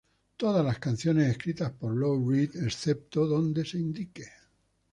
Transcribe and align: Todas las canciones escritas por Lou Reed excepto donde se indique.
Todas 0.35 0.65
las 0.65 0.79
canciones 0.79 1.29
escritas 1.29 1.73
por 1.73 1.95
Lou 1.95 2.27
Reed 2.27 2.55
excepto 2.55 3.27
donde 3.27 3.63
se 3.63 3.77
indique. 3.77 4.25